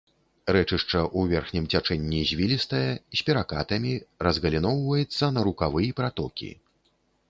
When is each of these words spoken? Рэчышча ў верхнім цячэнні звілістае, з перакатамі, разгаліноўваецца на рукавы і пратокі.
Рэчышча 0.55 1.01
ў 1.01 1.19
верхнім 1.33 1.67
цячэнні 1.73 2.23
звілістае, 2.31 2.89
з 3.21 3.29
перакатамі, 3.31 3.93
разгаліноўваецца 4.29 5.35
на 5.39 5.49
рукавы 5.51 5.81
і 5.95 5.97
пратокі. 6.03 6.55